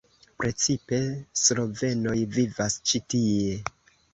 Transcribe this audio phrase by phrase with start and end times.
[0.43, 0.99] Precipe
[1.43, 3.63] slovenoj vivas ĉi tie.